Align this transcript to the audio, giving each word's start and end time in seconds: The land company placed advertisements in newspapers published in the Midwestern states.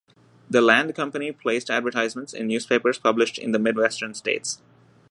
The 0.49 0.61
land 0.61 0.95
company 0.95 1.31
placed 1.31 1.69
advertisements 1.69 2.33
in 2.33 2.47
newspapers 2.47 2.97
published 2.97 3.37
in 3.37 3.51
the 3.51 3.59
Midwestern 3.59 4.15
states. 4.15 4.59